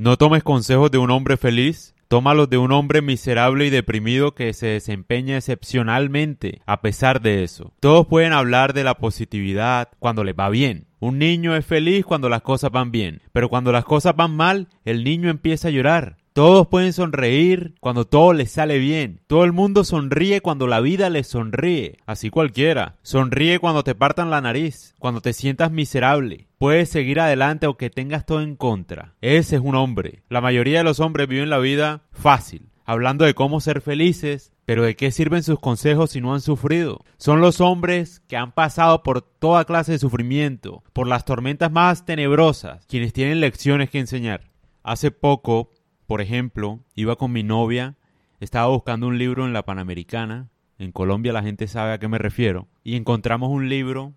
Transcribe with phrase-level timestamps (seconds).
[0.00, 4.54] No tomes consejos de un hombre feliz, tómalos de un hombre miserable y deprimido que
[4.54, 7.74] se desempeña excepcionalmente a pesar de eso.
[7.80, 10.86] Todos pueden hablar de la positividad cuando les va bien.
[11.00, 14.68] Un niño es feliz cuando las cosas van bien, pero cuando las cosas van mal,
[14.86, 16.16] el niño empieza a llorar.
[16.32, 19.20] Todos pueden sonreír cuando todo les sale bien.
[19.26, 21.98] Todo el mundo sonríe cuando la vida les sonríe.
[22.06, 22.98] Así cualquiera.
[23.02, 26.46] Sonríe cuando te partan la nariz, cuando te sientas miserable.
[26.56, 29.14] Puedes seguir adelante aunque tengas todo en contra.
[29.20, 30.22] Ese es un hombre.
[30.28, 34.84] La mayoría de los hombres viven la vida fácil, hablando de cómo ser felices, pero
[34.84, 37.04] ¿de qué sirven sus consejos si no han sufrido?
[37.16, 42.04] Son los hombres que han pasado por toda clase de sufrimiento, por las tormentas más
[42.04, 44.48] tenebrosas, quienes tienen lecciones que enseñar.
[44.84, 45.70] Hace poco
[46.10, 47.94] por ejemplo, iba con mi novia,
[48.40, 52.18] estaba buscando un libro en la Panamericana, en Colombia la gente sabe a qué me
[52.18, 54.14] refiero, y encontramos un libro,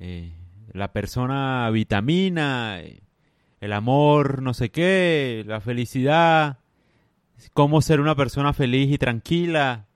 [0.00, 0.32] eh,
[0.72, 3.04] La persona vitamina, eh,
[3.60, 6.58] el amor no sé qué, la felicidad,
[7.54, 9.86] cómo ser una persona feliz y tranquila,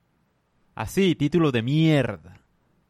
[0.77, 2.41] así, título de mierda,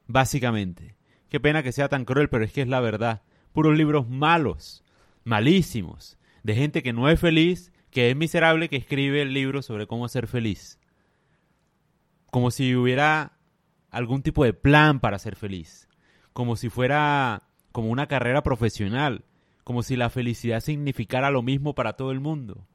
[0.08, 0.94] básicamente.
[1.30, 3.22] Qué pena que sea tan cruel, pero es que es la verdad.
[3.54, 4.84] Puros libros malos,
[5.24, 9.86] malísimos, de gente que no es feliz que es miserable que escribe el libro sobre
[9.86, 10.80] cómo ser feliz.
[12.32, 13.38] Como si hubiera
[13.88, 15.88] algún tipo de plan para ser feliz.
[16.32, 19.24] Como si fuera como una carrera profesional.
[19.62, 22.66] Como si la felicidad significara lo mismo para todo el mundo.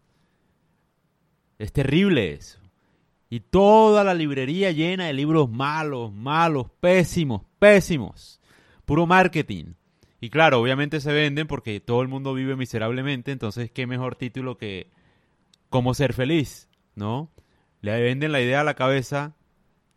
[1.57, 2.59] Es terrible eso.
[3.29, 8.39] Y toda la librería llena de libros malos, malos, pésimos, pésimos.
[8.85, 9.73] Puro marketing.
[10.21, 14.57] Y claro, obviamente se venden porque todo el mundo vive miserablemente, entonces qué mejor título
[14.57, 14.97] que
[15.69, 17.31] cómo ser feliz, ¿no?
[17.81, 19.35] Le venden la idea a la cabeza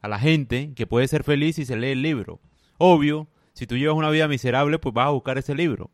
[0.01, 2.41] a la gente que puede ser feliz si se lee el libro.
[2.79, 5.91] Obvio, si tú llevas una vida miserable, pues vas a buscar ese libro.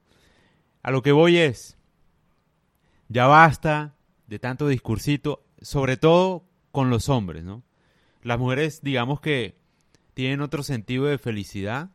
[0.82, 1.78] A lo que voy es,
[3.08, 3.94] ya basta
[4.26, 7.62] de tanto discursito, sobre todo con los hombres, ¿no?
[8.22, 9.58] Las mujeres, digamos que
[10.14, 11.90] tienen otro sentido de felicidad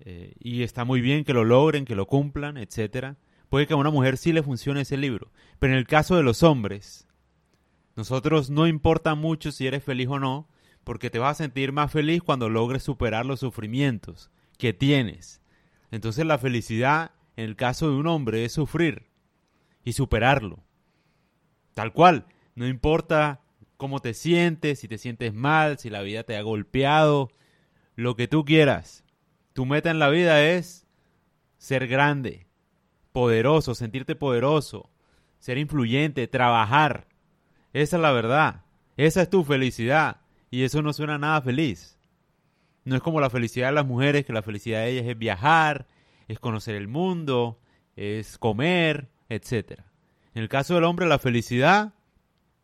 [0.00, 3.16] eh, y está muy bien que lo logren, que lo cumplan, etcétera
[3.48, 5.30] puede que a una mujer sí le funcione ese libro.
[5.58, 7.06] Pero en el caso de los hombres,
[7.96, 10.48] nosotros no importa mucho si eres feliz o no,
[10.84, 15.42] porque te vas a sentir más feliz cuando logres superar los sufrimientos que tienes.
[15.90, 19.06] Entonces la felicidad en el caso de un hombre es sufrir
[19.84, 20.64] y superarlo.
[21.74, 22.26] Tal cual,
[22.56, 23.42] no importa
[23.76, 27.30] cómo te sientes, si te sientes mal, si la vida te ha golpeado,
[27.94, 29.04] lo que tú quieras.
[29.52, 30.88] Tu meta en la vida es
[31.58, 32.47] ser grande,
[33.12, 34.90] poderoso, sentirte poderoso,
[35.38, 37.08] ser influyente, trabajar.
[37.72, 38.64] Esa es la verdad.
[38.96, 40.18] Esa es tu felicidad.
[40.50, 41.98] Y eso no suena nada feliz.
[42.84, 45.86] No es como la felicidad de las mujeres, que la felicidad de ellas es viajar,
[46.26, 47.60] es conocer el mundo,
[47.96, 49.80] es comer, etc.
[50.34, 51.92] En el caso del hombre, la felicidad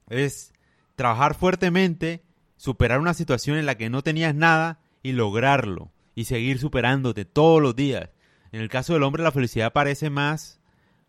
[0.09, 0.53] es
[0.97, 2.23] trabajar fuertemente,
[2.57, 7.61] superar una situación en la que no tenías nada y lograrlo y seguir superándote todos
[7.61, 8.11] los días
[8.55, 10.61] en el caso del hombre la felicidad parece más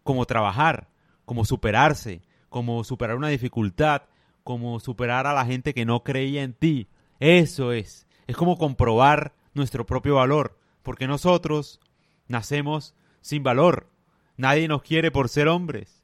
[0.02, 0.90] como trabajar,
[1.26, 4.02] como superarse, como superar una dificultad,
[4.44, 6.88] como superar a la gente que no creía en ti.
[7.20, 8.08] Eso es.
[8.26, 11.80] Es como comprobar nuestro propio valor, porque nosotros
[12.28, 13.92] nacemos sin valor.
[14.38, 16.04] Nadie nos quiere por ser hombres.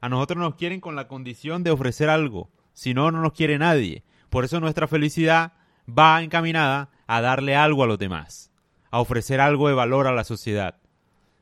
[0.00, 2.48] A nosotros nos quieren con la condición de ofrecer algo.
[2.72, 4.02] Si no, no nos quiere nadie.
[4.30, 5.52] Por eso nuestra felicidad
[5.86, 8.49] va encaminada a darle algo a los demás
[8.90, 10.76] a ofrecer algo de valor a la sociedad.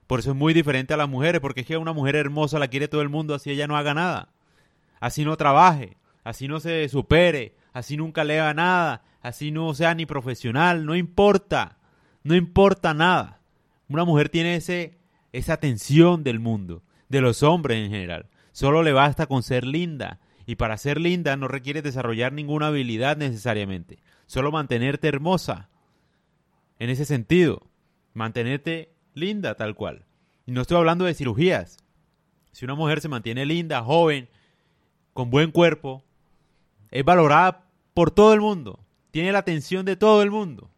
[0.06, 2.68] Por eso es muy diferente a las mujeres, porque es que una mujer hermosa la
[2.68, 4.30] quiere todo el mundo así ella no haga nada.
[5.00, 10.06] Así no trabaje, así no se supere, así nunca lea nada, así no sea ni
[10.06, 11.78] profesional, no importa,
[12.22, 13.40] no importa nada.
[13.88, 14.98] Una mujer tiene ese,
[15.32, 18.26] esa atención del mundo, de los hombres en general.
[18.52, 23.18] Solo le basta con ser linda, y para ser linda no requiere desarrollar ninguna habilidad
[23.18, 25.68] necesariamente, solo mantenerte hermosa,
[26.78, 27.66] en ese sentido.
[28.14, 30.04] Mantenerte linda tal cual.
[30.46, 31.78] Y no estoy hablando de cirugías.
[32.52, 34.28] Si una mujer se mantiene linda, joven,
[35.12, 36.04] con buen cuerpo,
[36.90, 38.80] es valorada por todo el mundo.
[39.10, 40.70] Tiene la atención de todo el mundo.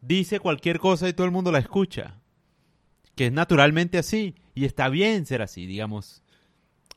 [0.00, 2.20] Dice cualquier cosa y todo el mundo la escucha.
[3.14, 4.34] Que es naturalmente así.
[4.54, 6.22] Y está bien ser así, digamos.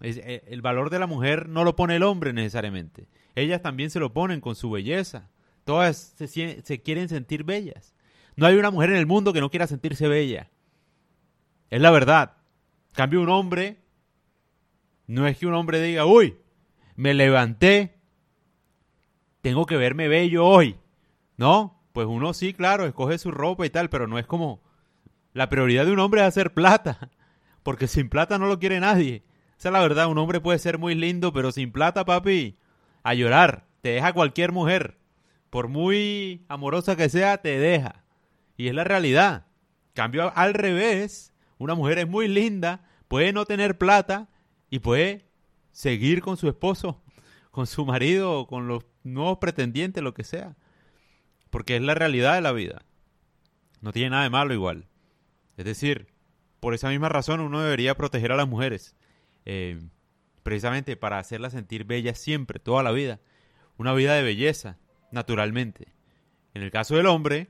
[0.01, 3.07] Eh, el valor de la mujer no lo pone el hombre necesariamente.
[3.35, 5.29] Ellas también se lo ponen con su belleza.
[5.63, 6.27] Todas se,
[6.61, 7.93] se quieren sentir bellas.
[8.39, 10.49] No hay una mujer en el mundo que no quiera sentirse bella.
[11.69, 12.37] Es la verdad.
[12.93, 13.81] Cambio un hombre,
[15.07, 16.37] no es que un hombre diga, uy,
[16.95, 17.99] me levanté,
[19.41, 20.77] tengo que verme bello hoy.
[21.35, 24.63] No, pues uno sí, claro, escoge su ropa y tal, pero no es como...
[25.33, 27.09] La prioridad de un hombre es hacer plata,
[27.63, 29.25] porque sin plata no lo quiere nadie.
[29.57, 32.57] Esa es la verdad, un hombre puede ser muy lindo, pero sin plata, papi,
[33.03, 33.67] a llorar.
[33.81, 34.97] Te deja cualquier mujer.
[35.49, 38.05] Por muy amorosa que sea, te deja.
[38.59, 39.45] Y es la realidad.
[39.93, 44.27] Cambio al revés, una mujer es muy linda, puede no tener plata
[44.69, 45.29] y puede
[45.71, 47.01] seguir con su esposo,
[47.51, 50.57] con su marido, con los nuevos pretendientes, lo que sea.
[51.49, 52.81] Porque es la realidad de la vida.
[53.79, 54.89] No tiene nada de malo igual.
[55.55, 56.09] Es decir,
[56.59, 58.93] por esa misma razón uno debería proteger a las mujeres.
[59.45, 59.79] Eh,
[60.43, 63.21] precisamente para hacerlas sentir bellas siempre, toda la vida.
[63.77, 64.79] Una vida de belleza,
[65.13, 65.93] naturalmente.
[66.53, 67.47] En el caso del hombre,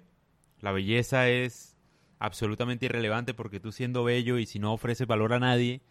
[0.59, 1.77] la belleza es
[2.19, 5.81] absolutamente irrelevante porque tú siendo bello y si no ofreces valor a nadie,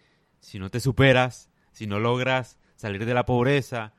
[0.41, 3.94] si no te superas, si no logras salir de la pobreza,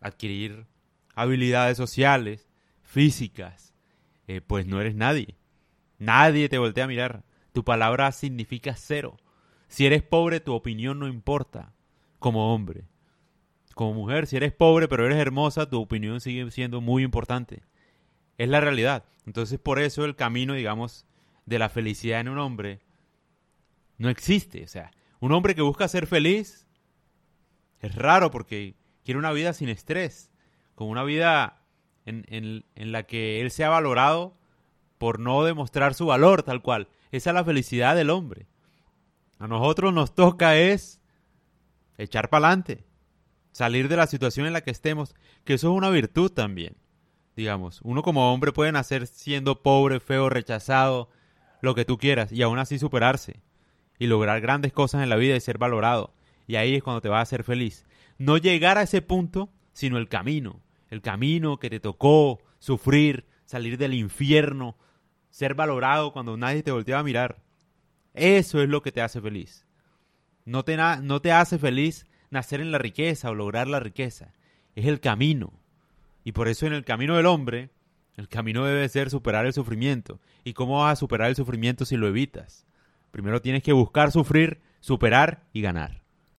[0.00, 0.66] adquirir
[1.14, 2.48] habilidades sociales,
[2.82, 3.74] físicas,
[4.26, 5.36] eh, pues no eres nadie.
[5.98, 7.24] Nadie te voltea a mirar.
[7.52, 9.18] Tu palabra significa cero.
[9.68, 11.74] Si eres pobre, tu opinión no importa
[12.18, 12.84] como hombre.
[13.74, 17.62] Como mujer, si eres pobre pero eres hermosa, tu opinión sigue siendo muy importante.
[18.40, 19.04] Es la realidad.
[19.26, 21.04] Entonces por eso el camino, digamos,
[21.44, 22.80] de la felicidad en un hombre
[23.98, 24.64] no existe.
[24.64, 26.66] O sea, un hombre que busca ser feliz
[27.80, 30.30] es raro porque quiere una vida sin estrés,
[30.74, 31.66] como una vida
[32.06, 34.38] en, en, la que él sea valorado
[34.96, 36.88] por no demostrar su valor tal cual.
[37.12, 38.46] Esa es la felicidad del hombre.
[39.38, 41.02] A nosotros nos toca es
[41.98, 42.86] echar para adelante,
[43.52, 45.14] salir de la situación en la que estemos,
[45.44, 46.79] que eso es una virtud también.
[47.40, 51.08] Digamos, uno como hombre puede nacer siendo pobre, feo, rechazado,
[51.62, 53.40] lo que tú quieras, y aún así superarse
[53.98, 56.12] y lograr grandes cosas en la vida y ser valorado.
[56.46, 57.86] Y ahí es cuando te vas a hacer feliz.
[58.18, 60.60] No llegar a ese punto, sino el camino.
[60.90, 64.76] El camino que te tocó sufrir, salir del infierno,
[65.30, 67.40] ser valorado cuando nadie te volteaba a mirar.
[68.12, 69.66] Eso es lo que te hace feliz.
[70.44, 74.34] No te, no te hace feliz nacer en la riqueza o lograr la riqueza.
[74.74, 75.54] Es el camino.
[76.24, 77.70] Y por eso en el camino del hombre,
[78.16, 80.20] el camino debe ser superar el sufrimiento.
[80.44, 82.66] ¿Y cómo vas a superar el sufrimiento si lo evitas?
[83.10, 85.99] Primero tienes que buscar sufrir, superar y ganar.